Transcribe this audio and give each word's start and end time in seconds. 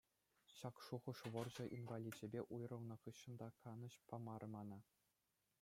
Ҫак 0.53 0.75
шухӑш 0.85 1.19
вӑрҫӑ 1.35 1.65
инваличӗпе 1.77 2.41
уйрӑлнӑ 2.59 2.95
хыҫҫӑн 3.05 3.33
та 3.43 3.47
канӑҫ 3.61 3.95
памарӗ 4.11 4.47
мана. 4.57 4.79